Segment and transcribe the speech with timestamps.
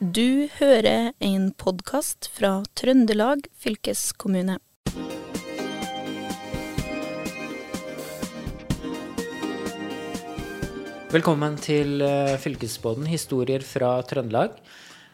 [0.00, 4.54] Du hører en podkast fra Trøndelag fylkeskommune.
[11.12, 14.56] Velkommen til eh, Fylkesbåten, historier fra Trøndelag.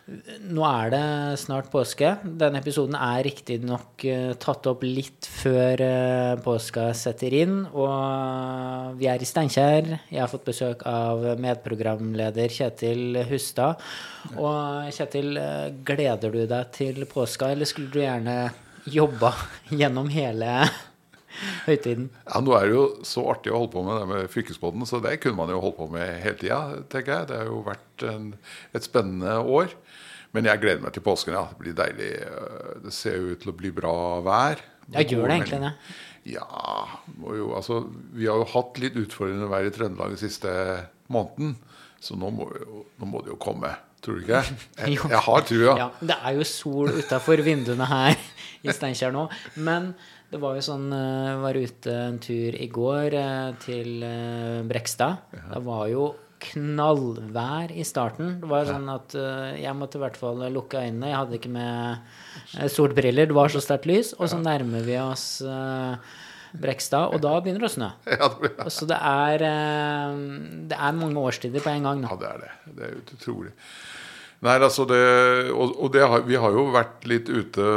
[0.06, 1.06] Nå er det
[1.42, 2.12] snart påske.
[2.38, 7.56] Denne episoden er riktignok uh, tatt opp litt før uh, påska setter inn.
[7.74, 9.90] Og vi er i Steinkjer.
[10.12, 13.82] Jeg har fått besøk av medprogramleder Kjetil Hustad.
[14.38, 18.36] Og Kjetil, uh, gleder du deg til påska, eller skulle du gjerne
[18.86, 19.34] jobba
[19.82, 20.60] gjennom hele
[21.66, 22.12] høytiden?
[22.28, 25.02] Ja, Nå er det jo så artig å holde på med det med fylkesbåten, så
[25.02, 26.62] det kunne man jo holde på med hele tida,
[26.94, 27.30] tenker jeg.
[27.32, 28.32] Det har jo vært en,
[28.70, 29.74] et spennende år.
[30.36, 31.32] Men jeg gleder meg til påsken.
[31.36, 32.10] ja, Det blir deilig.
[32.84, 33.94] Det ser jo ut til å bli bra
[34.26, 34.60] vær.
[34.92, 35.72] Ja, gjør det egentlig det?
[36.26, 36.46] Ja,
[37.22, 37.80] jo, altså,
[38.14, 40.52] Vi har jo hatt litt utfordrende vær i Trøndelag den siste
[41.12, 41.56] måneden.
[42.02, 43.72] Så nå må, jo, nå må det jo komme.
[44.04, 44.42] Tror du ikke?
[44.82, 45.72] Jeg, jeg har trua.
[45.80, 48.18] Ja, det er jo sol utafor vinduene her
[48.62, 49.24] i Steinkjer nå.
[49.64, 49.94] Men
[50.30, 54.04] det var jo sånn Jeg var ute en tur i går eh, til
[54.68, 55.24] Brekstad.
[55.32, 56.10] Det var jo
[56.42, 58.36] knallvær i starten.
[58.42, 61.10] Det var sånn at uh, jeg måtte i hvert fall lukke øynene.
[61.10, 61.98] Jeg hadde ikke med
[62.56, 63.28] uh, solbriller.
[63.30, 64.12] Det var så sterkt lys.
[64.18, 65.96] Og så nærmer vi oss uh,
[66.56, 67.90] Brekstad, og da begynner det å snø.
[68.20, 68.70] Ja, det, ja.
[68.72, 69.44] Så det er,
[70.70, 72.14] det er mange årstider på en gang Da.
[72.14, 72.52] Ja, det er det.
[72.78, 73.52] Det er utrolig.
[74.44, 75.00] Nei, altså det
[75.54, 77.68] Og, og det har, vi har jo vært litt ute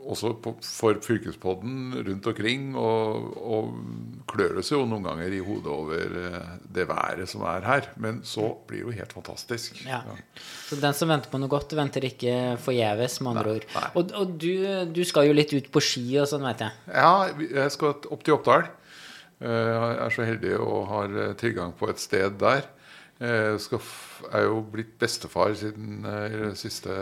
[0.00, 2.70] også på, for fylkespodden rundt omkring.
[2.78, 7.90] Og, og oss jo noen ganger i hodet over eh, det været som er her.
[8.00, 9.82] Men så blir det jo helt fantastisk.
[9.84, 10.02] Ja.
[10.06, 10.18] ja.
[10.68, 13.70] Så den som venter på noe godt, venter ikke forgjeves, med andre ord.
[13.94, 14.52] Og, og du,
[14.90, 16.84] du, skal jo litt ut på ski og sånn, vet jeg?
[16.94, 17.14] Ja,
[17.60, 18.68] jeg skal opp til Oppdal.
[19.40, 22.66] Eh, jeg er så heldig og har eh, tilgang på et sted der.
[23.20, 23.80] Jeg
[24.32, 26.94] er jo blitt bestefar siden de siste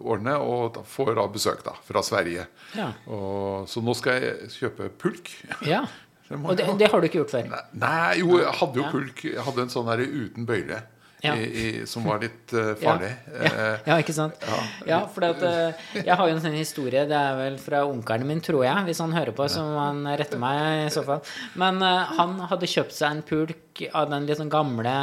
[0.00, 2.46] årene, og får da besøk da, fra Sverige.
[2.78, 2.88] Ja.
[3.04, 5.28] Og, så nå skal jeg kjøpe pulk.
[5.68, 5.84] Ja,
[6.40, 7.52] Og det, det, har du ikke gjort før?
[7.76, 9.22] Nei, jo, jeg hadde jo pulk.
[9.28, 10.80] Jeg hadde en sånn her uten bøyle.
[11.22, 11.36] Ja.
[11.38, 13.12] I, i, som var litt uh, farlig.
[13.30, 13.50] Ja.
[13.52, 13.66] Ja.
[13.92, 14.42] ja, ikke sant?
[14.88, 18.26] Ja, for at, uh, jeg har jo en sånn historie, det er vel fra onkelen
[18.26, 21.22] min, tror jeg, hvis han hører på, så må han rette meg i så fall.
[21.62, 24.96] Men uh, han hadde kjøpt seg en pulk av den litt sånn gamle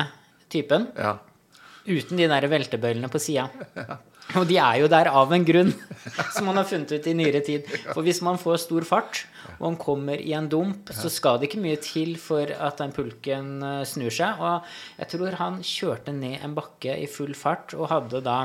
[0.52, 0.90] typen.
[0.98, 1.18] Ja.
[1.90, 3.50] Uten de der veltebøylene på sida.
[4.38, 5.72] Og de er jo der av en grunn,
[6.36, 7.66] som man har funnet ut i nyere tid.
[7.96, 9.24] For hvis man får stor fart,
[9.58, 12.94] og han kommer i en dump, så skal det ikke mye til for at den
[12.96, 14.40] pulken eh, snur seg.
[14.40, 18.38] Og jeg tror han kjørte ned en bakke i full fart og hadde da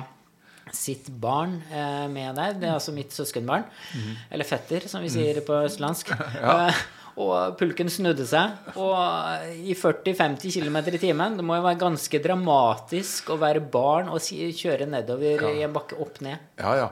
[0.74, 2.56] sitt barn eh, med der.
[2.58, 3.68] Det er altså mitt søskenbarn.
[3.92, 4.10] Mm.
[4.34, 6.14] Eller fetter, som vi sier på østlandsk.
[6.40, 6.72] Ja.
[7.20, 8.56] Og pulken snudde seg.
[8.80, 14.10] Og i 40-50 km i timen Det må jo være ganske dramatisk å være barn
[14.10, 15.52] og kjøre nedover ja.
[15.52, 16.42] i en bakke opp ned.
[16.58, 16.88] Ja, ja.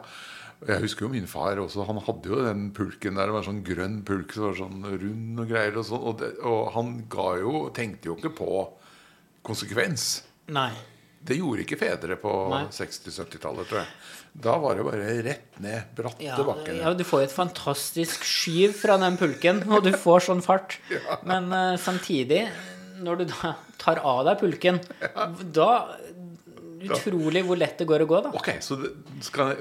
[0.62, 1.82] Jeg husker jo min far også.
[1.88, 3.27] Han hadde jo den pulken der.
[3.27, 5.75] Det var sånn grønn pulk som var sånn rund og greier.
[5.75, 6.94] Og, sånn, og, det, og han
[7.43, 8.53] jo Tenkte jo ikke på
[9.43, 10.22] konsekvens.
[10.55, 10.71] Nei.
[11.22, 12.32] Det gjorde ikke fedre på
[12.75, 13.91] 60-70-tallet, tror jeg.
[14.32, 16.78] Da var det bare rett ned bratte ja, bakken.
[16.81, 20.78] Ja, du får et fantastisk skyv fra den pulken, og du får sånn fart.
[21.28, 22.47] Men uh, samtidig,
[23.04, 24.81] når du da tar av deg pulken,
[25.53, 25.70] da
[26.88, 28.32] Utrolig hvor lett det går å gå, da.
[28.38, 28.91] Ok, Så det,
[29.25, 29.54] skal,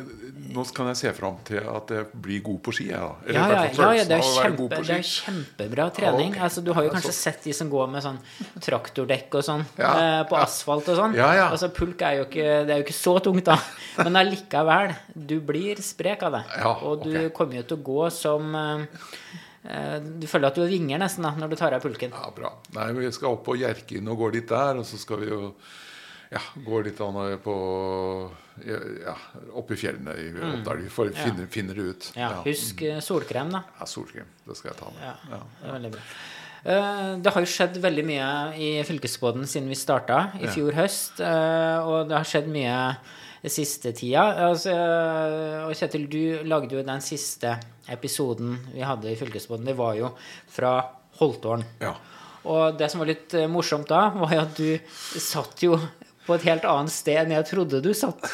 [0.52, 2.88] nå kan jeg se fram til at jeg blir god på ski.
[2.92, 6.34] Ja, ja, ja, ja, det, er kjempe, det er kjempebra trening.
[6.34, 6.44] Okay.
[6.48, 8.20] Altså, du har jo kanskje sett de som går med sånn
[8.64, 11.18] traktordekk og sånn eh, på asfalt og sånn.
[11.22, 13.58] Altså, pulk er jo ikke, det er jo ikke så tungt, da.
[14.02, 16.44] Men allikevel, du blir sprek av det.
[16.72, 17.32] og du okay.
[17.36, 19.06] kommer jo til å gå som eh,
[19.70, 22.16] eh, du føler at du vinger nesten da, når du tar av pulken.
[22.16, 22.56] Ja, bra.
[22.78, 24.82] Nei, Vi skal opp på Hjerkinn og gå litt der.
[24.82, 25.54] Og så skal vi jo
[26.32, 27.54] ja, går litt an på
[28.66, 29.16] ja,
[29.60, 30.44] opp i fjellene i mm.
[30.52, 30.84] Oppdal.
[30.92, 31.26] For ja.
[31.26, 32.12] finner, finner det ut.
[32.16, 33.64] Ja, Husk eh, solkrem, da.
[33.80, 34.30] Ja, solkrem.
[34.46, 35.26] Det skal jeg ta med.
[35.32, 36.04] Ja, det er veldig bra.
[36.62, 41.20] Eh, det har jo skjedd veldig mye i fylkesbåten siden vi starta i fjor høst.
[41.26, 42.78] Eh, og det har skjedd mye
[43.52, 44.24] siste tida.
[44.48, 44.76] Altså,
[45.66, 47.58] og Kjetil, du lagde jo den siste
[47.92, 49.68] episoden vi hadde i fylkesbåten.
[49.68, 50.14] Det var jo
[50.52, 50.78] fra
[51.20, 51.66] Holtålen.
[51.82, 51.98] Ja.
[52.48, 55.76] Og det som var litt morsomt da, var jo at du satt jo
[56.26, 58.28] på et helt annet sted enn jeg trodde du satt.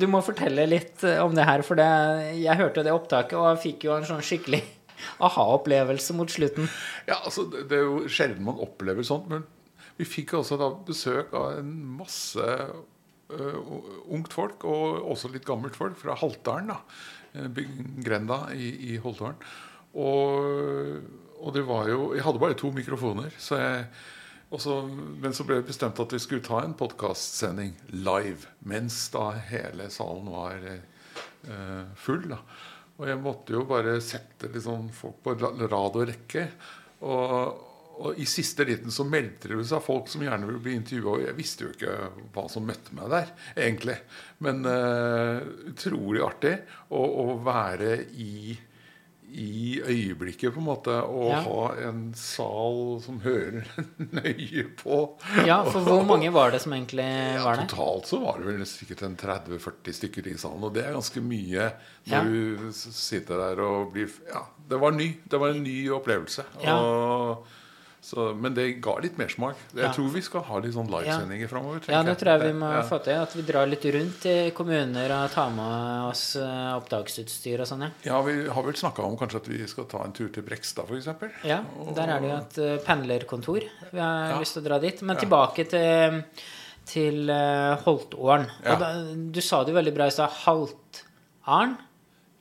[0.00, 1.86] Du må fortelle litt eh, om det her, for det,
[2.40, 4.62] jeg hørte det opptaket og fikk jo en sånn skikkelig
[5.26, 6.70] aha-opplevelse mot slutten.
[7.08, 9.44] Ja, altså, det, er jo sjelden man opplever sånt, men
[10.00, 13.60] vi fikk også da besøk av en masse uh,
[14.12, 16.72] ungt folk, og også litt gammelt folk, fra Haltdalen.
[16.72, 16.80] da,
[18.04, 19.38] Grenda i, i Holtålen.
[19.96, 21.00] Og,
[21.40, 23.86] og, det var jo Jeg hadde bare to mikrofoner, så jeg
[24.62, 29.32] så, men så ble det bestemt at vi skulle ta en podkastsending live mens da
[29.48, 32.28] hele salen var eh, full.
[32.30, 32.38] da.
[32.96, 36.46] Og jeg måtte jo bare sette liksom folk på rad og rekke.
[37.04, 37.64] Og,
[37.96, 41.16] og i siste liten så meldte det seg folk som gjerne ville bli intervjua.
[41.16, 41.96] Og jeg visste jo ikke
[42.36, 43.34] hva som møtte meg der,
[43.66, 43.98] egentlig.
[44.46, 46.54] Men eh, utrolig artig
[46.88, 48.54] å, å være i
[49.32, 51.40] i øyeblikket, på en måte, Å Ja.
[51.42, 53.66] ha en sal som hører
[53.98, 55.18] nøye på.
[55.46, 57.66] Ja, for hvor mange var det som egentlig Ja, var der?
[57.66, 61.20] totalt så var det vel sikkert en 30-40 stykker i salen, og det er ganske
[61.20, 61.72] mye
[62.06, 62.22] når Ja.
[62.22, 65.16] du sitter der og blir Ja, det var ny.
[65.28, 66.44] Det var en ny opplevelse.
[66.62, 66.78] Ja.
[66.78, 67.44] Og,
[68.06, 69.56] så, men det ga litt mersmak.
[69.74, 69.88] Jeg Ja.
[69.92, 71.80] tror vi skal ha litt sånn livesendinger framover.
[71.90, 72.82] Ja, det tror jeg vi må ja.
[72.86, 73.16] få til.
[73.18, 77.82] At vi drar litt rundt i kommuner og tar med oss eh, opptaksutstyr og sånn,
[77.82, 77.90] ja.
[78.06, 80.86] Ja, vi har vel snakka om kanskje at vi skal ta en tur til Brekstad,
[80.86, 81.10] f.eks.
[81.42, 81.58] Ja,
[81.98, 83.66] der er det jo et eh, pendlerkontor.
[83.90, 84.38] Vi har Ja.
[84.38, 85.02] lyst til å dra dit.
[85.02, 85.20] Men Ja.
[85.26, 86.22] tilbake til,
[86.86, 88.46] til eh, Holtålen.
[88.64, 88.76] Ja.
[88.76, 88.92] Da,
[89.34, 90.30] du sa det jo veldig bra i stad.
[90.46, 91.76] Haltaren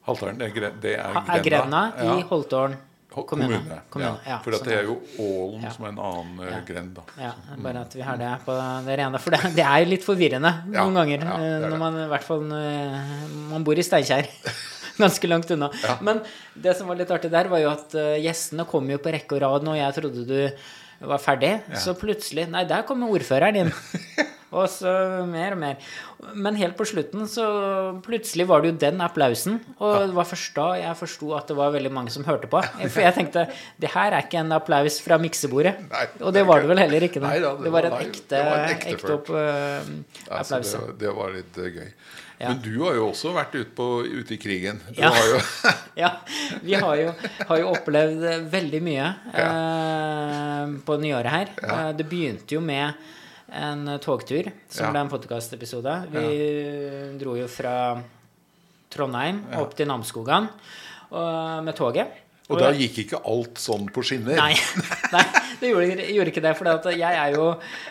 [0.05, 2.21] Haltaren, det er, gre- det er er grenda i Ja.
[2.29, 2.91] Holtålen Ho-
[3.23, 3.57] kommune.
[3.59, 3.81] kommune.
[3.89, 4.37] Kommune, ja.
[4.43, 5.69] For det er jo Ålen Ja.
[5.71, 6.59] som er en annen eh, Ja.
[6.67, 6.99] grend.
[7.19, 9.19] Ja, bare at vi har det på det rene.
[9.19, 11.21] For det, det er jo litt forvirrende noen ganger.
[11.23, 14.27] eh, når man i hvert fall eh, Man bor i Steinkjer.
[14.97, 15.69] Ganske langt unna.
[16.01, 16.21] Men
[16.55, 17.91] det som var litt artig der, var jo at
[18.21, 20.49] gjestene kom jo på rekke og rad når jeg trodde du
[21.05, 21.61] var ferdig.
[21.75, 23.71] Så plutselig Nei, der kommer ordføreren inn.
[24.55, 24.91] Og så
[25.27, 25.89] mer og mer.
[26.39, 27.45] Men helt på slutten så
[28.05, 29.59] plutselig var det jo den applausen.
[29.83, 32.63] Og det var først da jeg forsto at det var veldig mange som hørte på.
[32.87, 33.45] For jeg tenkte
[33.83, 35.75] det her er ikke en applaus fra miksebordet.
[35.91, 37.21] Nei, og det det var det vel heller ikke.
[37.23, 37.29] da.
[37.33, 40.71] Nei da, det, var en ekte, Det var en ekte opp, Ja, så applaus.
[40.75, 41.89] det, det var litt eh, gøy.
[42.35, 42.49] Ja.
[42.51, 43.85] Men du har jo også vært ute,
[44.19, 44.81] ut i krigen.
[44.97, 45.11] Ja.
[45.95, 46.09] Ja,
[46.59, 47.11] vi har jo,
[47.47, 49.05] har jo opplevd eh, veldig mye
[49.41, 51.53] eh, på nyåret her.
[51.63, 52.93] Eh, Det begynte jo med
[53.55, 54.91] en togtur som Ja.
[54.91, 55.95] ble en podkastepisode.
[56.11, 58.01] Vi dro jo fra
[58.93, 60.49] Trondheim opp til Namsskogan
[61.11, 62.21] med toget.
[62.49, 64.35] og da gikk ikke alt sånn på skinner.
[64.37, 64.53] Nei,
[65.15, 65.23] nei
[65.59, 66.51] det gjorde, gjorde ikke det.
[66.59, 67.47] For jeg er jo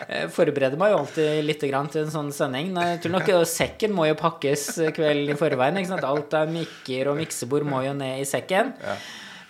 [0.07, 2.71] eh, forbereder meg jo alltid litt grann til en sånn sending.
[2.77, 5.81] Jeg tror nok eh, Sekken må jo pakkes kvelden i forveien.
[6.05, 8.73] Alt av mikker og miksebord må jo ned i sekken.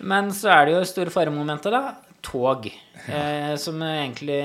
[0.00, 1.94] Men så er det jo store faremomentet, da.
[2.26, 2.66] Tog.
[3.06, 4.40] Eh, som egentlig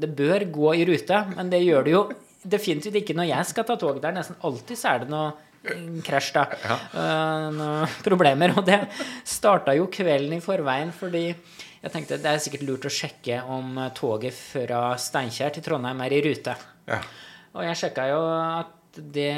[0.00, 2.06] Det bør gå i rute, men det gjør det jo
[2.48, 4.00] definitivt ikke når jeg skal ta tog.
[4.00, 5.32] Det er nesten alltid så er det noe
[5.66, 6.46] mm, krasj, da.
[6.64, 8.54] Eh, noen problemer.
[8.56, 8.80] Og det
[9.28, 13.76] starta jo kvelden i forveien fordi jeg tenkte det er sikkert lurt å sjekke om
[13.78, 16.56] eh, toget fra Steinkjer til Trondheim er i rute.
[16.88, 17.02] Ja.
[17.58, 18.22] Og jeg sjekka jo
[18.98, 19.30] det,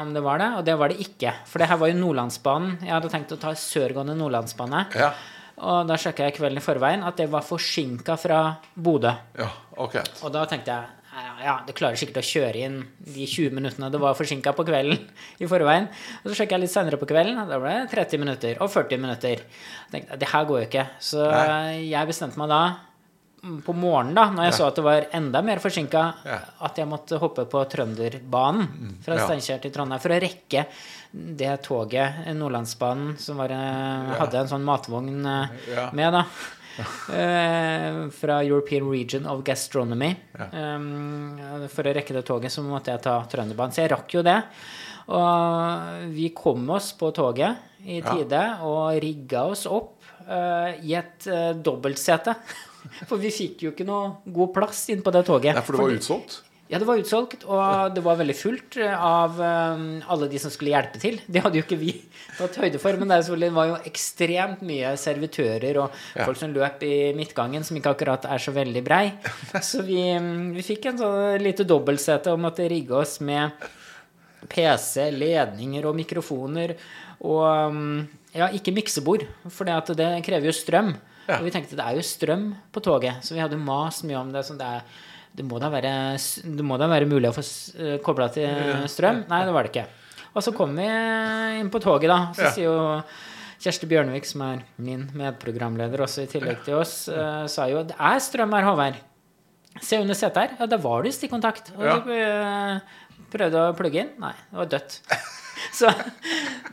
[0.00, 1.32] om det var det, og det var det ikke.
[1.48, 2.76] For det her var jo Nordlandsbanen.
[2.82, 4.82] Jeg hadde tenkt å ta sørgående Nordlandsbane.
[4.96, 5.12] Ja.
[5.56, 8.40] Og da sjekka jeg kvelden i forveien at det var forsinka fra
[8.74, 9.14] Bodø.
[9.38, 9.96] ja, ok.
[10.26, 14.00] Og da tenkte jeg ja, det klarer sikkert å kjøre inn de 20 minuttene det
[14.02, 14.98] var forsinka på kvelden
[15.42, 15.86] i forveien.
[16.22, 18.68] Og så sjekka jeg litt senere på kvelden, og da ble det 30 minutter og
[18.72, 19.40] 40 minutter.
[19.40, 20.84] Jeg tenkte, det her går jo ikke.
[21.00, 21.86] Så Nei.
[21.88, 22.60] jeg bestemte meg da
[23.64, 26.38] på morgenen, da når jeg så at det var enda mer forsinka, Ja.
[26.66, 29.26] at jeg måtte hoppe på Trønderbanen fra ja.
[29.26, 30.66] Steinkjer til Trondheim for å rekke
[31.12, 36.24] det toget, Nordlandsbanen, som var, eh, hadde en sånn matvogn eh, med, da.
[37.08, 40.10] Eh, fra European Region of Gastronomy.
[40.36, 43.72] Eh, for å rekke det toget så måtte jeg ta Trønderbanen.
[43.72, 44.42] Så jeg rakk jo det.
[45.08, 48.12] Og vi kom oss på toget i Ja.
[48.12, 52.34] tide og rigga oss opp uh, i et uh, dobbeltsete.
[53.06, 55.56] For vi fikk jo ikke noe god plass inn på det toget.
[55.56, 56.42] Nei, for det var utsolgt?
[56.66, 60.50] ja, det var utsolgt, og det var veldig fullt eh, av eh, alle de som
[60.50, 61.20] skulle hjelpe til.
[61.30, 61.92] Det hadde jo ikke vi
[62.34, 66.24] tatt høyde for, men det, var jo ekstremt mye servitører og Ja.
[66.26, 69.04] folk som løp i midtgangen, som ikke akkurat er så veldig brei.
[69.62, 70.00] Så vi,
[70.56, 73.54] vi fikk en sånn lite dobbeltsete og måtte rigge oss med
[74.50, 76.74] PC, ledninger og mikrofoner
[77.26, 78.00] og mm,
[78.36, 80.96] ja, ikke miksebord, for det krever jo strøm.
[81.26, 81.38] Ja.
[81.40, 84.32] Og vi tenkte det er jo strøm på toget, så vi hadde mast mye om
[84.34, 84.44] det.
[84.46, 84.82] Så det, er,
[85.36, 85.92] det, må da være,
[86.44, 89.24] det må da være mulig å få uh, kobla til strøm?
[89.30, 89.86] Nei, det var det ikke.
[90.36, 90.86] Og så kom vi
[91.60, 92.18] inn på toget, da.
[92.36, 92.50] Så Ja.
[92.54, 93.02] sier jo
[93.64, 97.96] Kjersti Bjørnevik, som er min medprogramleder også i tillegg til oss, uh, sa jo det
[97.98, 98.98] er strøm her, Håvard.
[99.82, 100.56] Se under setet her.
[100.60, 101.72] Ja, da var det stikkontakt.
[101.76, 101.96] Og Ja.
[102.04, 102.78] du uh,
[103.32, 104.12] prøvde å plugge inn.
[104.22, 105.00] Nei, det var dødt.
[105.78, 105.90] Så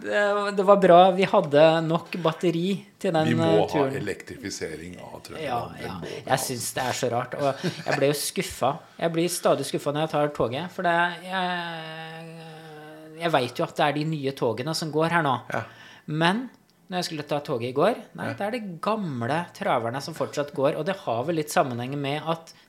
[0.03, 0.23] det,
[0.57, 2.67] det var bra vi hadde nok batteri
[2.99, 3.29] til den turen.
[3.29, 3.91] Vi må turen.
[3.91, 5.45] ha elektrifisering av Trøndelag.
[5.45, 6.15] Ja, ja.
[6.31, 7.37] Jeg syns det er så rart.
[7.39, 8.73] Og jeg ble jo skuffa.
[8.99, 10.73] Jeg blir stadig skuffa når jeg tar toget.
[10.73, 10.97] For det
[11.27, 12.33] jeg,
[13.21, 15.37] jeg veit jo at det er de nye togene som går her nå.
[15.53, 15.63] Ja.
[16.11, 16.47] Men
[16.93, 18.01] når jeg skulle ta toget i går.
[18.19, 20.77] Nei, det er de gamle traverne som fortsatt går.
[20.77, 22.62] Og det har vel litt sammenheng med at eh,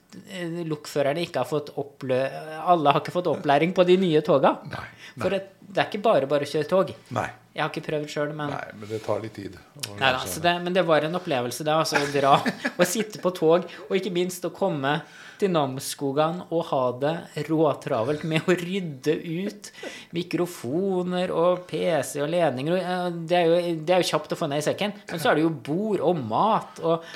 [0.68, 2.18] lokførerne ikke har fått opplø...
[2.64, 4.56] Alle har ikke fått opplæring på de nye toga.
[4.70, 4.84] Nei,
[5.16, 6.92] For det, det er ikke bare bare å kjøre tog.
[7.16, 7.28] Nei.
[7.54, 9.52] Jeg har ikke prøvd sjøl, men Nei, men det tar litt tid.
[9.94, 12.32] Nei, da, så det, men det var en opplevelse da, altså å dra
[12.80, 14.96] og sitte på tog, og ikke minst å komme
[15.38, 17.12] til Namsskogan og ha det
[17.48, 19.70] råtravelt med å rydde ut
[20.14, 22.76] mikrofoner og PC og ledninger.
[22.78, 25.30] eh, Det er, jo, det er jo kjapt å få ned i sekken, men så
[25.30, 27.06] er det jo bord og mat og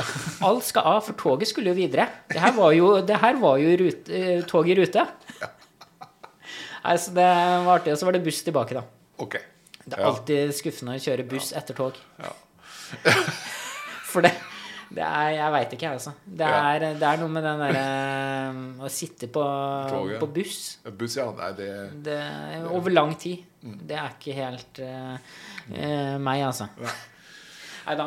[0.47, 2.07] Alt skal av, for toget skulle jo videre.
[2.30, 5.02] Det her var jo, det her var jo rute, eh, tog i rute.
[6.85, 7.26] Nei, så det
[7.66, 7.92] var artig.
[7.92, 8.85] Og så var det buss tilbake, da.
[9.21, 9.35] Ok.
[9.88, 10.11] Det er Ja.
[10.12, 11.97] alltid skuffende å kjøre buss etter tog.
[14.09, 14.33] For det,
[14.95, 16.12] det er Jeg veit ikke, jeg, altså.
[16.25, 16.61] Det Ja.
[16.75, 19.45] er, det er noe med den derre Å sitte på,
[20.23, 20.61] på buss
[20.97, 21.28] Buss, ja.
[21.37, 21.68] Nei, det
[22.07, 22.18] det,
[22.73, 23.45] over lang tid.
[23.62, 23.78] Mm.
[23.90, 25.16] Det er ikke helt eh,
[25.75, 26.68] eh, meg, altså.
[27.88, 28.07] Nei da.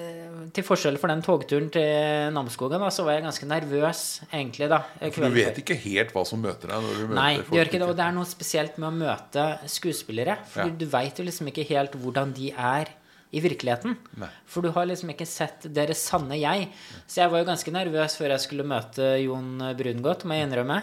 [0.53, 4.01] til forskjell for den togturen til Namsskogan, så var jeg ganske nervøs
[4.33, 4.83] egentlig, da.
[5.11, 7.51] For du vet ikke helt hva som møter deg når du møter Nei, folk.
[7.57, 7.89] gjør ikke det.
[7.89, 10.39] Og det er noe spesielt med å møte skuespillere.
[10.51, 10.69] For Ja.
[10.81, 12.91] du veit jo liksom ikke helt hvordan de er
[13.31, 13.95] i virkeligheten.
[14.19, 14.29] Nei.
[14.51, 16.67] For du har liksom ikke sett deres sanne jeg.
[17.07, 20.81] Så jeg var jo ganske nervøs før jeg skulle møte Jon Brungot, må jeg innrømme.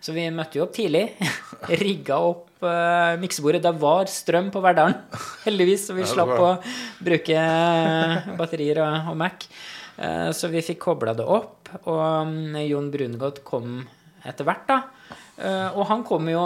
[0.00, 1.10] Så vi møtte jo opp tidlig.
[1.84, 3.62] Rigga opp uh, miksebordet.
[3.66, 4.96] Det var strøm på Verdalen,
[5.46, 6.50] heldigvis, så vi slapp å
[7.04, 9.48] bruke eh, batterier og, og Mac.
[10.00, 13.82] Uh, så vi fikk kobla det opp, og um, Jon Brungot kom
[14.24, 14.80] etter hvert, da.
[15.40, 16.44] Uh, og han kom jo,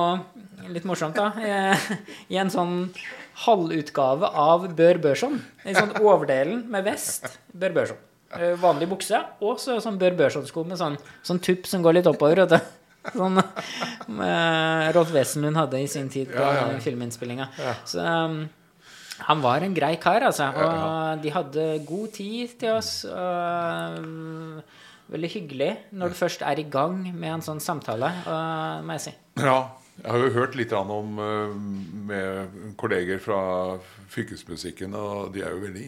[0.75, 1.30] litt morsomt, da,
[2.32, 2.88] i en sånn
[3.44, 5.38] halvutgave av Bør Børson.
[5.64, 7.26] En sånn overdelen med vest.
[7.52, 8.00] Bør Børson.
[8.34, 12.10] Eh, vanlig bukse, og så sånn Bør Børson-sko med sånn, sånn tupp som går litt
[12.10, 12.44] oppover.
[12.44, 12.80] Vet du.
[13.12, 16.78] Sånn eh, Rolf Wesenlund hadde i sin tid på Ja, ja, ja.
[16.80, 17.50] filminnspillinga.
[17.84, 18.38] Så um,
[19.28, 20.46] han var en grei kar, altså.
[20.56, 22.94] Og de hadde god tid til oss.
[23.04, 24.62] Og, um,
[25.12, 29.04] veldig hyggelig når du først er i gang med en sånn samtale, og, må jeg
[29.10, 29.12] si.
[29.42, 29.58] Ja,
[30.02, 31.52] jeg har jo hørt litt om eh,
[32.10, 33.40] med kolleger fra
[34.10, 35.84] fylkesmusikken, og de er jo veldig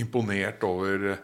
[0.00, 1.22] imponert over eh,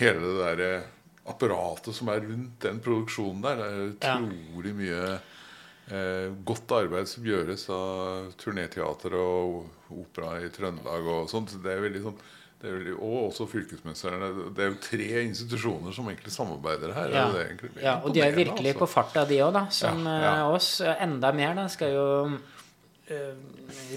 [0.00, 0.90] hele det der eh,
[1.32, 3.62] apparatet som er rundt den produksjonen der.
[3.62, 11.08] Det er utrolig mye eh, godt arbeid som gjøres av turnéteater og opera i Trøndelag
[11.16, 11.56] og sånt.
[11.64, 12.20] Det er veldig sånn
[12.70, 14.30] er og også fylkesmesterne.
[14.56, 17.12] Det er jo tre institusjoner som egentlig samarbeider her.
[17.12, 17.26] Ja.
[17.28, 18.78] er egentlig ja, og de er virkelig altså.
[18.78, 19.66] på farta, de òg, da.
[19.70, 20.34] Som Ja, ja.
[20.40, 20.80] eh, oss.
[20.80, 21.68] Enda mer, da.
[21.68, 22.06] Skal jo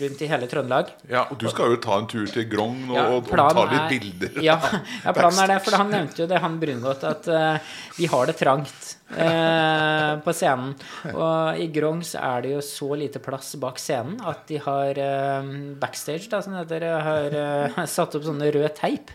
[0.01, 0.89] rundt i hele Trøndelag.
[1.07, 3.79] Ja, og du skal jo ta en tur til Grong og, Ja, og, ta litt
[3.79, 4.39] er- bilder.
[4.43, 4.57] Ja,
[5.05, 5.59] ja, planen er det.
[5.63, 10.35] For han nevnte jo det, han Brungot, at uh, vi har det trangt uh, på
[10.35, 10.75] scenen.
[11.13, 14.99] Og i Grong så er det jo så lite plass bak scenen at de har
[14.99, 19.13] uh, backstage, da, som det heter, har eh, satt opp sånne røde teip.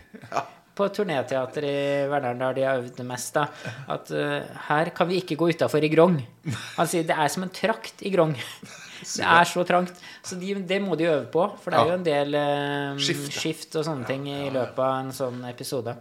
[0.73, 1.77] På turnéteater i
[2.09, 3.45] Verdalen, der de har øvd mest, da.
[3.93, 4.39] At uh,
[4.71, 6.17] her kan vi ikke gå utafor i Grong.
[6.79, 8.33] Han sier det er som en trakt i Grong.
[9.03, 9.99] Det er så trangt.
[10.25, 13.29] Så de, det må de øve på, for det er jo en del eh, Skift,
[13.35, 15.95] skift og sånne ting i løpet av en sånn episode.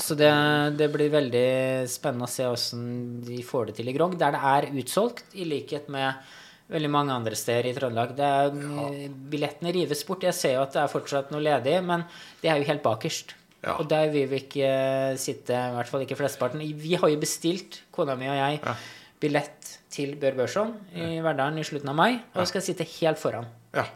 [0.00, 0.30] Så det,
[0.78, 1.48] det blir veldig
[1.90, 2.86] spennende å se åssen
[3.22, 6.18] de får det til i Grong, der det er utsolgt, i likhet med
[6.72, 8.14] veldig mange andre steder i Trøndelag.
[8.16, 10.24] Det er, Billettene rives bort.
[10.26, 12.06] Jeg ser jo at det er fortsatt noe ledig, men
[12.42, 13.36] det er jo helt bakerst.
[13.64, 13.78] Ja.
[13.78, 14.70] Og der vil vi ikke
[15.20, 16.64] sitte, i hvert fall ikke flesteparten.
[16.80, 18.60] Vi har jo bestilt, kona mi og jeg,
[19.22, 23.46] billett til Bør Børson i Verdalen i slutten av mai, og skal sitte helt foran.
[23.74, 23.86] Ja,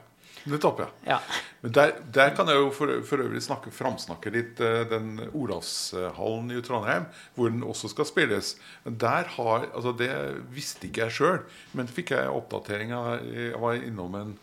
[0.48, 0.88] nettopp, ja.
[1.14, 1.18] Ja.
[1.60, 6.52] Men der, der kan jeg jo for, for øvrig snakke, framsnakke litt eh, den Olavshallen
[6.54, 8.54] i Trondheim, hvor den også skal spilles.
[8.84, 10.10] Der har, altså Det
[10.54, 11.40] visste ikke jeg sjøl,
[11.74, 13.26] men fikk jeg oppdatering av.
[13.26, 14.36] Jeg var innom en,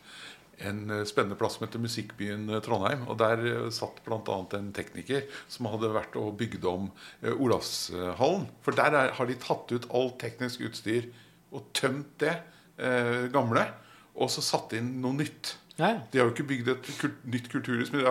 [0.63, 3.05] en eh, spennende plass som heter Musikkbyen eh, Trondheim.
[3.11, 4.39] Og der eh, satt bl.a.
[4.57, 6.89] en tekniker som hadde vært og bygd om
[7.35, 8.47] Olavshallen.
[8.65, 11.11] For der er, har de tatt ut alt teknisk utstyr
[11.55, 12.37] og tømt det
[12.79, 13.67] eh, gamle.
[14.15, 15.57] Og så satt inn noe nytt.
[15.75, 15.95] Ja, ja.
[16.11, 18.05] De har jo ikke bygd et kult, nytt kulturhus, men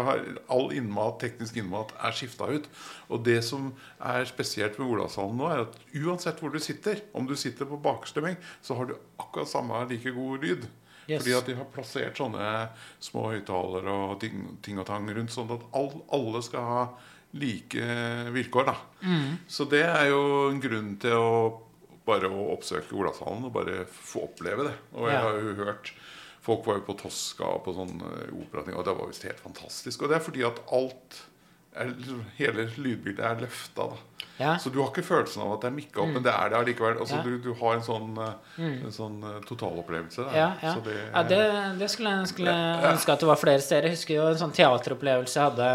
[0.53, 2.67] all innmat, teknisk innmat er skifta ut.
[3.09, 3.71] Og det som
[4.05, 7.81] er spesielt med Olavshallen nå, er at uansett hvor du sitter, om du sitter på
[7.81, 10.69] bakerste benk, så har du akkurat samme like god lyd.
[11.07, 11.21] Yes.
[11.21, 12.51] Fordi at de har plassert sånne
[13.03, 16.85] små høyttalere og ting, ting og tang rundt, sånn at all, alle skal ha
[17.35, 17.87] like
[18.35, 18.71] vilkår.
[18.71, 18.77] da.
[19.03, 19.39] Mm.
[19.51, 21.31] Så det er jo en grunn til å
[22.05, 24.75] bare å oppsøke Olavshallen og bare få oppleve det.
[24.97, 25.95] Og jeg har jo hørt
[26.45, 29.39] Folk var jo på Tosca og på sånn eh, operating, og det var visst helt
[29.41, 30.03] fantastisk.
[30.05, 31.23] Og det er fordi at alt
[31.75, 33.88] er, liksom, Hele lydbildet er løfta.
[34.38, 34.57] Ja.
[34.59, 36.59] Så du har ikke følelsen av at det er mikka opp, men det er det
[36.59, 36.97] allikevel.
[37.04, 37.23] Altså, Ja.
[37.23, 38.09] du, du har en sånn,
[38.57, 38.73] mm.
[38.88, 40.26] en sånn eh, totalopplevelse.
[40.35, 40.49] Ja,
[40.85, 40.97] det,
[41.31, 41.45] det,
[41.78, 42.57] det skulle jeg skulle
[42.90, 43.88] ønske at det var flere steder.
[43.90, 45.71] Jeg husker jo en sånn teateropplevelse jeg hadde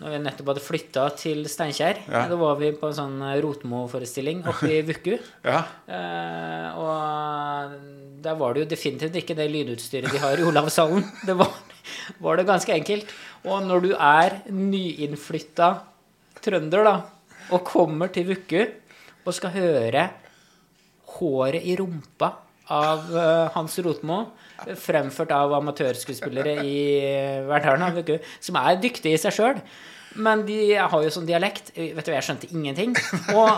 [0.00, 2.00] når vi nettopp hadde flytta til Steinkjer.
[2.10, 5.14] Da var vi på en sånn Rotmo-forestilling oppe i Vuku.
[5.46, 5.60] ja.
[5.86, 7.76] Eh, og
[8.24, 11.04] der var det jo definitivt ikke det lydutstyret de har i Olavshallen.
[11.28, 11.52] Det var,
[12.24, 13.12] var det ganske enkelt.
[13.44, 15.70] Og når du er nyinnflytta
[16.44, 16.94] trønder, da,
[17.52, 18.60] og kommer til Vuku
[19.24, 20.08] og skal høre
[21.14, 22.30] håret i rumpa
[22.72, 24.20] av eh, Hans Rotmo,
[24.80, 26.76] fremført av amatørskuespillere i
[27.48, 29.60] Verdalen, av Vuku, som er dyktige i seg sjøl.
[30.24, 31.72] Men de har jo sånn dialekt.
[31.74, 32.94] Vet du, Jeg skjønte ingenting.
[33.34, 33.50] Og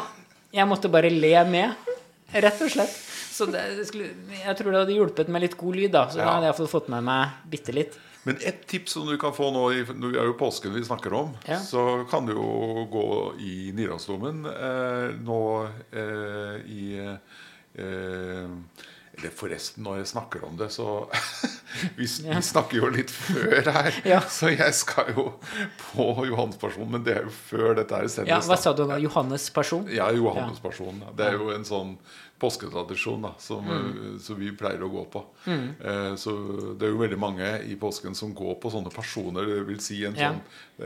[0.56, 1.92] jeg måtte bare le med,
[2.32, 2.94] rett og slett.
[3.36, 6.06] Så det, jeg tror det hadde hjulpet med litt god lyd, da.
[6.08, 7.98] Så da hadde jeg fått med meg bitte litt.
[8.26, 9.62] Men et tips som du kan få nå,
[9.94, 11.60] nå er jo påsken vi snakker om, Ja.
[11.62, 13.06] så kan du jo gå
[13.38, 15.38] i Nidarosdomen eh, nå
[15.94, 16.86] eh, i
[17.78, 18.50] eh,
[19.16, 21.06] Eller forresten, når jeg snakker om det, så
[21.96, 24.00] vi, vi snakker jo litt før her.
[24.12, 24.18] Ja.
[24.28, 25.28] Så jeg skal jo
[25.94, 28.28] på Johannes-personen, men det er jo før dette her sendes.
[28.34, 28.98] Ja, hva sa du nå?
[29.06, 29.86] Johannesperson?
[29.94, 31.00] Ja, Johannesperson.
[31.06, 31.14] Ja.
[31.16, 31.96] Det er jo en sånn
[32.38, 34.14] påsketradisjon da, som, Mm.
[34.14, 35.22] eh, som vi pleier å gå på.
[35.48, 36.32] Eh, så
[36.78, 39.46] det er jo veldig mange i påsken som går på sånne personer.
[39.46, 40.32] Det vil si en, Ja.
[40.32, 40.40] sånn,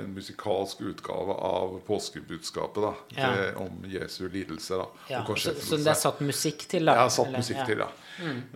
[0.05, 3.35] en musikalsk utgave av påskebudskapet da, Ja.
[3.35, 4.79] til, om Jesu lidelse.
[4.79, 6.95] da, Ja, så, så det er satt musikk til, da?
[6.95, 7.39] Ja, satt eller?
[7.39, 7.57] musikk.
[7.59, 7.67] Mm.
[7.67, 7.89] til, ja.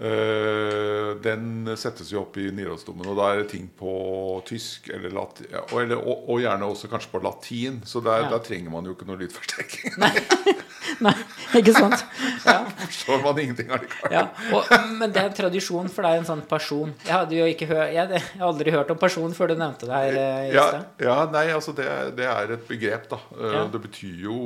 [0.05, 5.11] Eh, den settes jo opp i Nidarosdomen, og da er det ting på tysk eller
[5.11, 7.83] latin, og, eller, og, og gjerne også kanskje på latin.
[7.85, 9.95] Så der, der trenger man jo ikke noe lydforsterking.
[11.05, 11.13] Nei,
[11.61, 12.05] ikke sant?
[12.45, 12.59] Ja.
[12.85, 14.13] Forstår man ingenting allikevel.
[14.13, 14.67] Ja, og,
[14.99, 16.91] men det er en tradisjon, for det er en sånn person.
[17.07, 19.89] Jeg hadde jo ikke hørt, jeg, jeg har aldri hørt om person før du nevnte
[19.89, 21.05] det her eh, i Ja, sted.
[21.07, 21.87] ja, nei, altså det,
[22.19, 23.21] det er et begrep, da.
[23.39, 23.63] Eh, Ja.
[23.73, 24.37] Det betyr jo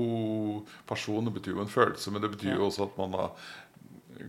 [0.87, 3.27] person, det betyr jo en følelse, men det betyr jo også at man da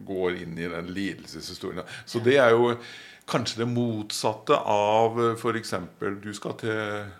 [0.09, 1.85] går inn i den lidelseshistorien.
[2.09, 2.73] Så det er jo
[3.29, 5.73] kanskje det motsatte av f.eks.
[6.23, 6.79] Du skal til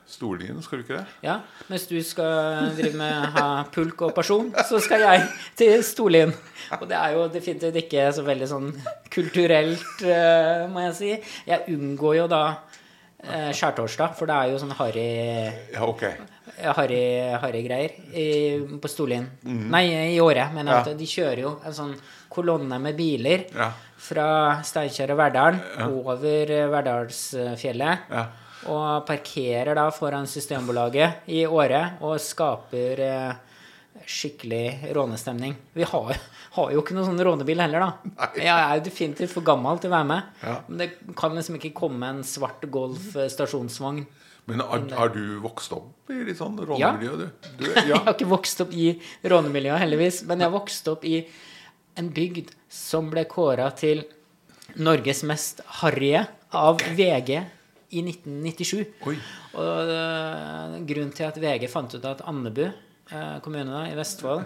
[0.10, 1.18] Storlien, skal du ikke det?
[1.26, 5.28] Ja, Mens du skal drive med ha pulk og person, så skal jeg
[5.60, 6.34] til Storlien.
[6.80, 8.74] Og det er jo definitivt ikke så veldig sånn
[9.14, 11.14] kulturelt, eh, må jeg si.
[11.50, 12.44] Jeg unngår jo da
[13.24, 15.08] eh, skjærtorsdag, for det er jo sånn harry
[15.74, 16.06] Ja, ok.
[16.58, 17.02] Harry,
[17.42, 17.64] harry
[18.82, 19.28] på Storlien.
[19.44, 20.54] Nei, i året.
[20.54, 20.84] Men Ja.
[20.84, 21.96] de kjører jo en sånn
[22.30, 23.72] kolonne med biler Ja.
[23.98, 28.00] fra Steinkjer og Verdalen over eh, Verdalsfjellet.
[28.12, 28.26] Ja.
[28.68, 33.34] Og parkerer da foran Systembolaget i Åre og skaper eh,
[34.06, 35.56] skikkelig rånestemning.
[35.74, 36.18] Vi har,
[36.56, 38.12] har jo ikke noen sånn rånebil heller, da.
[38.18, 38.30] Nei.
[38.46, 40.24] Jeg er jo definitivt for gammel til å være med.
[40.44, 40.56] Ja.
[40.68, 44.06] Men det kan liksom ikke komme en svart Golf eh, stasjonsvogn.
[44.50, 47.50] Men har, har du vokst opp i litt sånn rånemiljø, du?
[47.60, 47.68] du?
[47.90, 48.92] Jeg har ikke vokst opp i
[49.30, 51.20] rånemiljø, heldigvis, men jeg har vokst opp i
[52.00, 54.04] en bygd som ble kåra til
[54.80, 57.32] Norges mest harrige av VG
[57.90, 58.84] i 1997.
[59.10, 59.16] Oi.
[59.58, 64.46] Og øh, grunnen til at VG fant ut at Andebu eh, kommune i Vestfold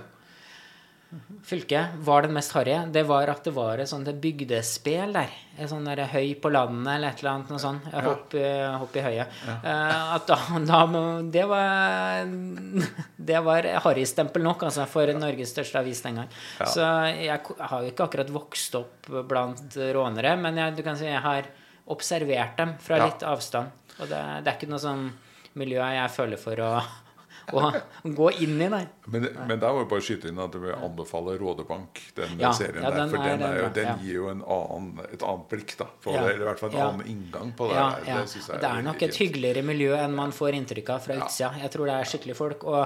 [1.45, 5.29] fylke var den mest harrige, det var at det var et sånt bygdespel der.
[5.59, 7.85] Et sånn der høy på landet eller et eller annet noe sånt.
[7.93, 9.27] Hopp, i- hopp i høyet.
[9.63, 10.79] Eh, at da, da
[11.35, 12.25] Det var
[13.17, 16.29] Det var harrystempel nok, altså, for Norges største avis den gang.
[16.65, 16.81] Så
[17.21, 21.21] jeg har jo ikke akkurat vokst opp blant rånere, men jeg, du kan si jeg
[21.21, 21.43] har
[21.87, 23.05] observert dem fra Ja.
[23.05, 23.69] litt avstand.
[23.99, 25.11] Og det, det er ikke noe sånn
[25.55, 26.71] miljø jeg føler for å,
[27.51, 27.71] å
[28.03, 28.87] gå inn i, der.
[29.11, 32.53] Men, men der må jeg bare skyte inn at jeg vil anbefale Rådebank, den Ja,
[32.55, 33.09] serien ja, der.
[33.11, 35.89] For er- den, er jo, den er- gir jo en annen, et annet blikk da,
[36.03, 36.23] på det.
[36.23, 37.83] Eller i hvert fall en annen inngang på det.
[38.05, 41.51] Det, jeg Det er nok et hyggeligere miljø enn man får inntrykk av fra utsida.
[41.61, 42.63] Jeg tror det er skikkelige folk.
[42.63, 42.83] Og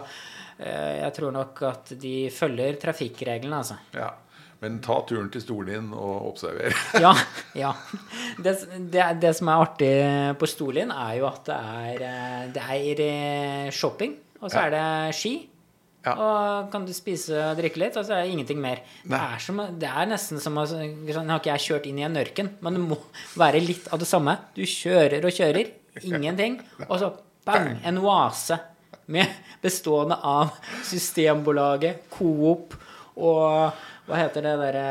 [0.58, 3.78] eh, jeg tror nok at de følger trafikkreglene, altså.
[3.94, 4.14] Ja.
[4.58, 6.74] Men ta turen til Storlien og observer.
[7.04, 7.12] Ja.
[7.64, 7.76] ja.
[8.42, 8.56] Det,
[8.90, 9.92] det, det som er artig
[10.42, 14.66] på Storlien, er jo at det er, eh, det er eh, shopping, og så Ja.
[14.68, 15.36] er det ski.
[16.06, 16.14] Ja.
[16.16, 18.80] Og kan du spise og drikke litt, og så er det ingenting mer.
[19.04, 22.06] Det er, som, det er nesten som å Nå har ikke jeg kjørt inn i
[22.08, 22.98] en ørken, men det må
[23.44, 24.38] være litt av det samme.
[24.56, 25.74] Du kjører og kjører,
[26.08, 27.12] ingenting, og så
[27.48, 27.80] bang!
[27.84, 28.60] En oase
[29.08, 29.28] med,
[29.64, 30.54] bestående av
[30.86, 32.76] Systembolaget, Coop
[33.18, 33.74] og
[34.08, 34.88] Hva heter det derre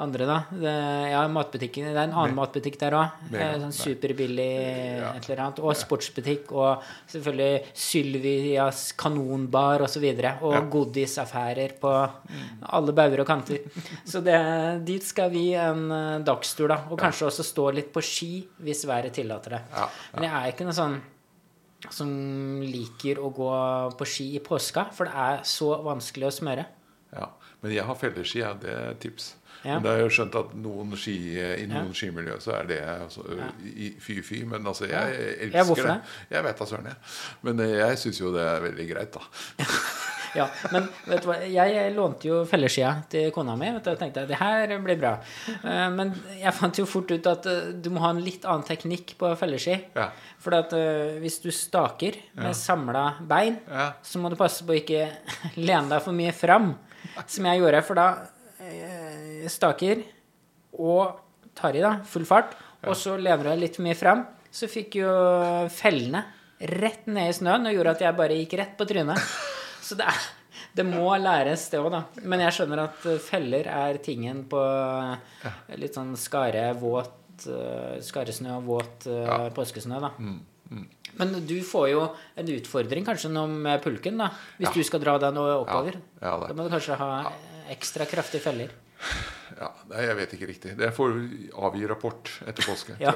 [0.00, 0.36] andre, da?
[0.50, 0.72] Det,
[1.12, 1.88] ja, matbutikken.
[1.90, 3.18] Det er en annen matbutikk der òg.
[3.32, 4.46] Sånn superbillig
[5.10, 5.58] et eller annet.
[5.64, 6.52] Og sportsbutikk.
[6.56, 9.88] Og selvfølgelig Sylvias kanonbar osv.
[9.88, 10.60] Og, så videre, og Ja.
[10.70, 11.90] godisaffærer på
[12.70, 13.58] alle bauger og kanter.
[14.06, 14.38] Så det,
[14.86, 16.82] dit skal vi en eh, dagstur, da.
[16.90, 19.62] Og kanskje også stå litt på ski hvis været tillater det.
[19.74, 21.00] Ja, Men jeg er ikke noe sånn
[21.94, 23.50] som liker å gå
[23.98, 26.64] på ski i påska, for det er så vanskelig å smøre.
[27.14, 27.28] Ja.
[27.62, 29.32] Men jeg har felleski, ja, det er tips.
[29.64, 29.74] Ja.
[29.74, 31.94] Men da har jeg skjønt at noen ski, i noen Ja.
[32.00, 33.24] skimiljø så er det altså,
[33.64, 34.44] i- fy-fy.
[34.46, 35.60] Men altså, jeg Ja.
[35.62, 36.00] elsker Ja, det.
[36.30, 36.96] Jeg vet da søren, jeg.
[37.42, 39.20] Men eh, jeg syns jo det er veldig greit, da.
[40.36, 43.70] Ja, men vet du hva, jeg lånte jo felleskia til kona mi.
[43.72, 45.14] Vet du, og tenkte det her blir bra.
[45.64, 48.62] Eh, Men jeg fant jo fort ut at eh, du må ha en litt annen
[48.62, 49.78] teknikk på felleski.
[49.96, 50.10] Ja.
[50.38, 53.92] For at eh, hvis du staker med samla bein, Ja.
[54.04, 55.08] så må du passe på å ikke
[55.56, 56.74] lene deg for mye fram,
[57.26, 57.82] som jeg gjorde.
[57.88, 58.26] For da eh,
[59.52, 60.02] staker
[60.78, 61.18] og
[61.58, 62.54] tar i, da, full fart,
[62.86, 64.20] og så lever jeg litt mye frem,
[64.54, 65.10] så fikk jo
[65.74, 66.22] fellene
[66.78, 69.18] rett ned i snøen og gjorde at jeg bare gikk rett på trynet.
[69.88, 70.24] Så det, er,
[70.76, 72.00] det må læres, det òg, da.
[72.28, 74.58] Men jeg skjønner at eh, feller er tingen på
[75.80, 79.38] litt sånn skare, våt eh, Skaresnø og våt eh, Ja.
[79.54, 80.10] påskesnø, da.
[81.18, 82.02] Men du får jo
[82.38, 84.28] en utfordring kanskje nå med pulken, da.
[84.58, 84.74] Hvis Ja.
[84.76, 85.96] du skal dra den oppover.
[86.20, 86.34] Ja.
[86.44, 87.32] Da må du kanskje ha
[87.72, 88.74] ekstra kraftige feller.
[89.56, 90.74] Ja, nei, jeg vet ikke riktig.
[90.78, 91.14] Det får
[91.68, 92.96] avgi rapport etter påske.
[93.02, 93.14] Ja.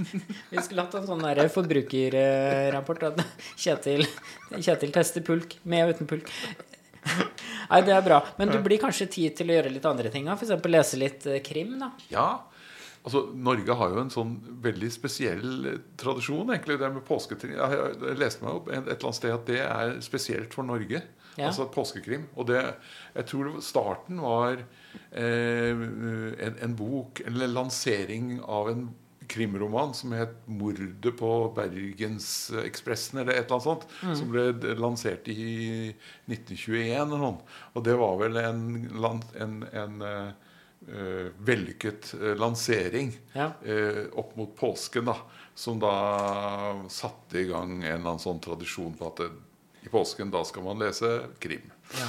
[0.52, 3.06] Vi skulle hatt en sånn forbrukerrapport.
[3.10, 3.22] At
[3.56, 4.04] Kjetil,
[4.58, 6.28] Kjetil tester pulk, med og uten pulk.
[7.70, 8.20] Nei, det er bra.
[8.36, 10.28] Men du blir kanskje tid til å gjøre litt andre ting?
[10.28, 10.56] F.eks.
[10.68, 11.76] lese litt eh, krim?
[11.80, 11.92] da?
[12.12, 12.28] Ja.
[13.00, 17.56] Altså, Norge har jo en sånn veldig spesiell eh, tradisjon, egentlig, det med påskekrim.
[17.56, 21.00] Jeg, leste meg opp et et eller annet sted at det er spesielt for Norge.
[21.36, 21.46] Ja.
[21.48, 22.26] Altså påskekrim.
[22.36, 22.62] Og det,
[23.14, 24.64] jeg tror starten var
[25.12, 28.88] eh, en, en bok, eller lansering av en
[29.30, 33.86] krimroman som het 'Mordet på Bergensekspressen', eller et eller annet sånt.
[34.18, 35.94] Som ble lansert i
[36.26, 37.38] 1921 eller noe.
[37.74, 38.62] Og det var vel en,
[39.38, 43.52] en, en eh, vellykket uh, lansering Ja.
[43.66, 45.16] uh, opp mot påsken, da.
[45.54, 45.94] Som da
[46.88, 49.30] satte i gang en eller annen sånn tradisjon på at det,
[49.84, 51.10] i påsken da skal man lese
[51.42, 51.70] krim.
[51.98, 52.08] Ja.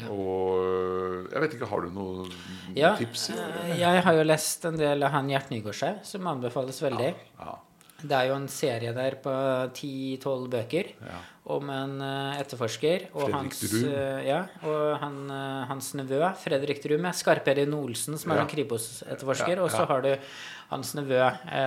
[0.00, 0.06] Ja.
[0.08, 2.30] Og jeg vet ikke, har du noen
[2.74, 3.26] Ja, tips?
[3.34, 7.10] eh, jeg har jo lest en del av han Gjert Nygårdshaug, som anbefales veldig.
[7.38, 7.58] Ja.
[8.02, 9.30] Det er jo en serie der på
[9.76, 11.20] 10-12 bøker Ja.
[11.44, 17.02] Om en eh, etterforsker og hans, eh, ja, og han, eh, hans nevø, Fredrik Drum.
[17.08, 18.42] ja, Skarp-Erin Olsen, som er Ja.
[18.42, 19.56] en Kripos-etterforsker.
[19.56, 20.16] Ja, Og så har du
[20.70, 21.18] hans nevø,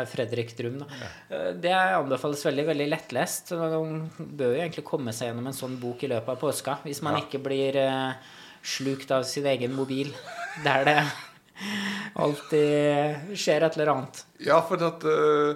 [0.08, 0.80] Fredrik Drum.
[0.80, 1.52] Da.
[1.54, 3.52] Det anbefales veldig veldig lettlest.
[3.52, 7.02] Man bør jo egentlig komme seg gjennom en sånn bok i løpet av påska, hvis
[7.04, 7.76] man ikke blir
[8.64, 10.10] slukt av sin egen mobil,
[10.64, 11.04] der det
[12.16, 14.24] alltid skjer et eller annet.
[14.44, 15.56] Ja, for at øh,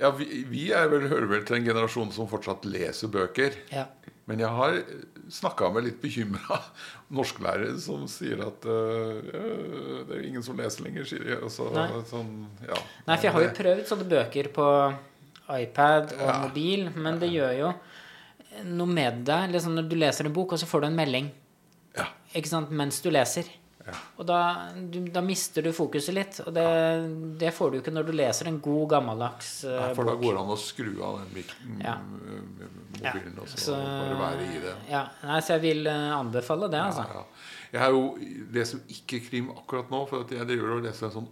[0.00, 3.54] ja, vi, vi vel, hører vel til en generasjon som fortsatt leser bøker.
[3.72, 3.86] Ja.
[4.26, 4.78] Men jeg har
[5.30, 6.58] snakka med litt bekymra
[7.16, 11.04] norsklærere som sier at øh, det er ingen som leser lenger.
[11.08, 11.38] sier de.
[11.52, 11.88] Så, Nei.
[12.10, 12.32] sånn,
[12.66, 12.78] ja.
[13.06, 14.68] Nei, for jeg har jo prøvd sånne bøker på
[15.60, 16.38] iPad og Ja.
[16.46, 17.72] mobil, men det gjør jo
[18.64, 19.50] noe med deg.
[19.52, 21.30] Liksom når du leser en bok, og så får du en melding
[21.96, 22.06] Ja.
[22.34, 23.44] ikke sant, mens du leser.
[23.86, 23.92] Ja.
[24.16, 24.38] Og da,
[24.88, 26.38] du, da mister du fokuset litt.
[26.46, 26.64] Og det,
[27.42, 30.38] det får du ikke når du leser en god, gammeldags Ja, uh, for da går
[30.38, 31.52] det an å skru av den mik
[31.84, 31.98] Ja.
[32.00, 32.70] m-
[33.02, 34.72] Ja, mobilen og så bare være i det.
[34.88, 37.02] Ja, nei, så jeg vil eh, anbefale det, altså.
[37.10, 37.50] Ja, ja.
[37.74, 38.02] Jeg har jo
[38.54, 41.26] leser jo ikke krim akkurat nå, for at jeg driver og leser en sånn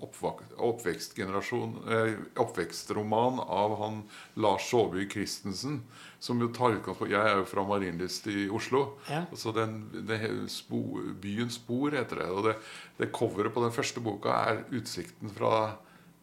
[0.67, 4.01] oppvekstgenerasjon eh, Oppvekstroman av han
[4.43, 5.83] Lars Saabye Christensen.
[6.23, 8.85] Som jo tar utgangspunkt Jeg er jo fra Marienlyst i Oslo.
[9.11, 9.25] Ja.
[9.35, 12.29] Så den, den spo, Byens spor heter det.
[12.31, 12.57] Og det,
[13.01, 15.81] det coveret på den første boka er utsikten fra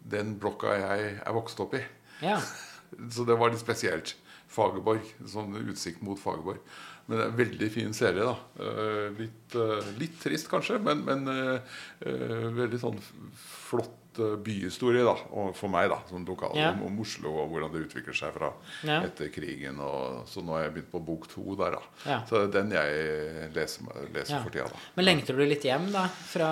[0.10, 1.84] den blokka jeg er vokst opp i.
[2.24, 2.40] Ja.
[3.14, 4.16] Så det var litt spesielt.
[4.50, 5.04] Fagerborg.
[5.30, 6.64] Sånn utsikt mot Fagerborg.
[7.10, 8.36] Men det er en veldig fin serie, da.
[8.62, 11.80] Eh, litt, eh, litt trist, kanskje, men, men eh,
[12.54, 13.00] veldig sånn
[13.34, 15.13] flott byhistorie da,
[15.54, 16.72] for meg, da, som lokal, Ja.
[16.72, 18.50] om, om Oslo og hvordan det utvikler seg fra
[18.84, 19.02] Ja.
[19.06, 19.80] etter krigen.
[19.80, 21.82] Og, så nå har jeg begynt på bok to der, da.
[22.06, 22.17] Ja.
[22.26, 24.82] Så det er den jeg leser, leser for tida, da.
[24.95, 26.50] Men lengter du litt hjem da, fra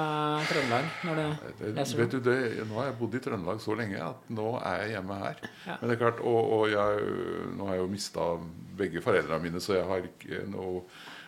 [0.48, 0.86] Trøndelag?
[1.04, 1.26] når du
[1.64, 4.48] Det, leser vet du, det, Nå har jeg bodd i Trøndelag så lenge at nå
[4.62, 5.44] er jeg hjemme her.
[5.66, 7.12] Men det er klart, og, og jeg,
[7.58, 8.32] nå har jeg jo mista
[8.78, 10.84] begge foreldrene mine, så jeg har ikke noe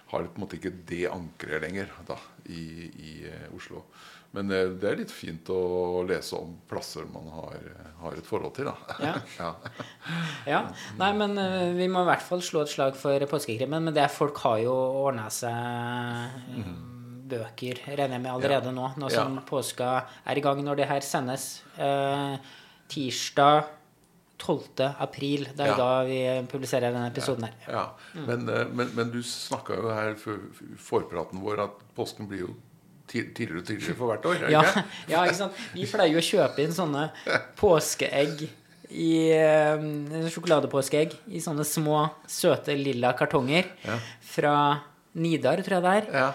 [0.09, 2.15] har på en måte ikke det ankeret lenger da,
[2.49, 3.83] i, i eh, Oslo.
[4.31, 7.55] Men det, det er litt fint å lese om plasser man har,
[8.03, 8.67] har et forhold til.
[8.69, 8.97] Da.
[9.01, 9.13] Ja.
[9.39, 9.49] ja.
[10.45, 10.59] Ja.
[10.99, 13.87] Nei, men eh, vi må i hvert fall slå et slag for påskekrimmen.
[13.89, 14.75] Men det er, folk har jo
[15.07, 15.49] ordna seg
[16.59, 16.69] eh,
[17.33, 18.91] bøker, regner jeg med, allerede nå.
[19.01, 19.45] Nå som Ja.
[19.49, 19.89] påska
[20.29, 21.49] er i gang når det her sendes.
[21.81, 22.37] Eh,
[22.93, 23.65] tirsdag
[24.39, 24.93] 12.
[25.03, 25.49] april.
[25.57, 25.75] Det er Ja.
[25.77, 27.57] da vi publiserer denne episoden her.
[27.67, 30.37] Ja, men, eh, men, men du snakka jo her før
[30.77, 32.55] forpraten vår at påsken blir jo
[33.09, 34.45] tidligere og tidligere for hvert år.
[34.53, 34.83] Ja, ikke?
[35.13, 35.59] ja, ikke sant.
[35.73, 37.07] Vi pleier jo å kjøpe inn sånne
[37.59, 38.45] påskeegg
[38.89, 39.83] i eh,
[40.33, 43.97] Sjokoladepåskeegg i sånne små, søte, lilla kartonger Ja.
[44.33, 44.53] fra
[45.19, 46.07] Nidar, tror jeg det er.
[46.13, 46.29] Ja.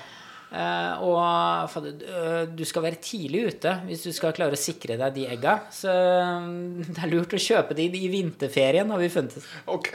[0.55, 4.95] Eh, og fader, øh, du skal være tidlig ute hvis du skal klare å sikre
[5.01, 5.57] deg de egga.
[5.75, 6.47] Så øh,
[6.87, 9.49] det er lurt å kjøpe de i vinterferien, har vi funnet ut.
[9.75, 9.89] Ok.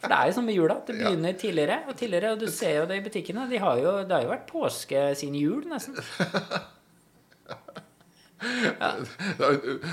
[0.00, 0.78] For det er jo sånn med jula.
[0.86, 1.10] Det Ja.
[1.10, 2.32] begynner tidligere og tidligere.
[2.32, 3.44] Og du ser jo det i butikkene.
[3.52, 6.00] De har jo, det har jo vært påske siden jul, nesten.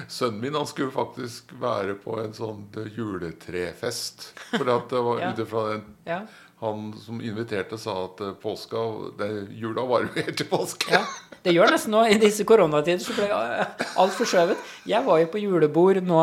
[0.08, 4.30] Sønnen min han skulle faktisk være på en sånn juletrefest.
[4.54, 5.32] For at det var Ja.
[5.34, 6.20] ut ifra den Ja.
[6.64, 8.82] Han som inviterte, sa at eh, påska
[9.20, 10.88] det, Jula varer jo helt til påske.
[10.96, 11.02] Ja,
[11.44, 12.06] det gjør nesten nå.
[12.08, 14.62] I disse koronatider så ble øh, alt forskjøvet.
[14.88, 16.22] Jeg var jo på julebord nå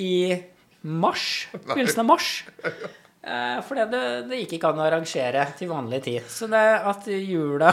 [0.00, 0.12] i
[0.86, 1.24] mars.
[1.56, 2.28] Begynnelsen av mars.
[3.24, 6.30] Eh, For det, det, det gikk ikke an å arrangere til vanlig tid.
[6.30, 7.72] Så det at jula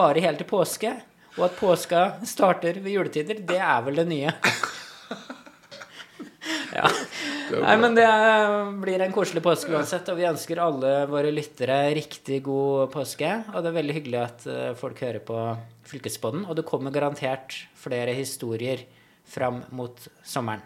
[0.00, 0.94] varer helt til påske,
[1.36, 4.32] og at påska starter ved juletider, det er vel det nye.
[6.74, 6.88] Ja.
[7.52, 8.06] Nei, men det
[8.82, 13.30] blir en koselig påske uansett, og vi ønsker alle våre lyttere riktig god påske.
[13.52, 15.40] Og det er veldig hyggelig at eh, folk hører på
[15.86, 18.82] Fylkespodden, og det kommer garantert flere historier
[19.26, 20.64] fram mot sommeren.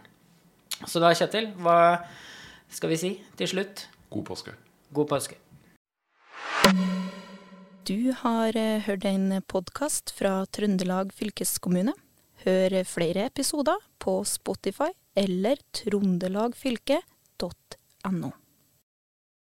[0.89, 2.01] Så da, Kjetil, hva
[2.73, 3.87] skal vi si til slutt?
[4.11, 4.57] God påske.
[4.97, 5.37] God påske.
[7.89, 11.95] Du har eh, hørt en podkast fra Trøndelag fylkeskommune.
[12.47, 18.33] Hør flere episoder på Spotify eller trondelagfylket.no.